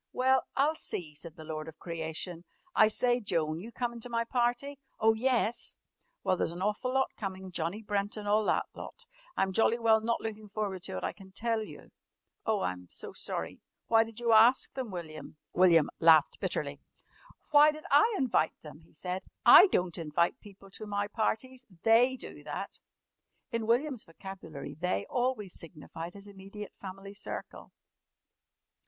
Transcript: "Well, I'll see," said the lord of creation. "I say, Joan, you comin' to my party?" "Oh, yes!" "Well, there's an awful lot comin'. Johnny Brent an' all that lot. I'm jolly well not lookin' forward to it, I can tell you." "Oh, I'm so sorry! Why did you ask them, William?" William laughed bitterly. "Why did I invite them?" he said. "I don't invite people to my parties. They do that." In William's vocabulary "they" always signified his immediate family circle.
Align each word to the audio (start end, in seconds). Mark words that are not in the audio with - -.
"Well, 0.13 0.45
I'll 0.55 0.73
see," 0.73 1.13
said 1.13 1.35
the 1.35 1.43
lord 1.43 1.67
of 1.67 1.77
creation. 1.77 2.43
"I 2.73 2.87
say, 2.87 3.19
Joan, 3.19 3.59
you 3.59 3.71
comin' 3.71 3.99
to 4.01 4.09
my 4.09 4.23
party?" 4.23 4.79
"Oh, 4.99 5.13
yes!" 5.13 5.75
"Well, 6.23 6.35
there's 6.35 6.51
an 6.51 6.63
awful 6.63 6.91
lot 6.95 7.11
comin'. 7.17 7.51
Johnny 7.51 7.83
Brent 7.83 8.17
an' 8.17 8.25
all 8.25 8.43
that 8.45 8.65
lot. 8.73 9.05
I'm 9.37 9.53
jolly 9.53 9.77
well 9.77 10.01
not 10.01 10.19
lookin' 10.19 10.49
forward 10.49 10.81
to 10.85 10.97
it, 10.97 11.03
I 11.03 11.13
can 11.13 11.33
tell 11.33 11.61
you." 11.61 11.91
"Oh, 12.47 12.61
I'm 12.61 12.87
so 12.89 13.13
sorry! 13.13 13.61
Why 13.89 14.03
did 14.03 14.19
you 14.19 14.33
ask 14.33 14.73
them, 14.73 14.89
William?" 14.89 15.37
William 15.53 15.87
laughed 15.99 16.39
bitterly. 16.39 16.81
"Why 17.51 17.71
did 17.71 17.83
I 17.91 18.11
invite 18.17 18.59
them?" 18.63 18.79
he 18.81 18.93
said. 18.93 19.21
"I 19.45 19.67
don't 19.67 19.99
invite 19.99 20.39
people 20.39 20.71
to 20.71 20.87
my 20.87 21.09
parties. 21.09 21.63
They 21.83 22.15
do 22.17 22.41
that." 22.43 22.79
In 23.51 23.67
William's 23.67 24.05
vocabulary 24.05 24.73
"they" 24.73 25.05
always 25.11 25.53
signified 25.53 26.15
his 26.15 26.25
immediate 26.25 26.73
family 26.81 27.13
circle. 27.13 27.71